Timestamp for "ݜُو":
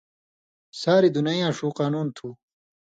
1.57-1.67